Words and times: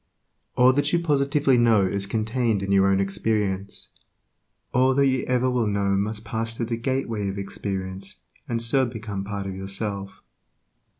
All 0.57 0.73
that 0.73 0.91
you 0.91 0.97
positively 0.97 1.59
know 1.59 1.85
is 1.85 2.07
contained 2.07 2.63
in 2.63 2.71
your 2.71 2.87
own 2.87 2.99
experience; 2.99 3.89
all 4.73 4.95
that 4.95 5.05
you 5.05 5.23
ever 5.25 5.47
will 5.47 5.67
know 5.67 5.89
must 5.95 6.25
pass 6.25 6.57
through 6.57 6.65
the 6.65 6.75
gateway 6.77 7.29
of 7.29 7.37
experience, 7.37 8.15
and 8.49 8.63
so 8.63 8.87
become 8.87 9.23
part 9.23 9.45
of 9.45 9.53
yourself. 9.55 10.23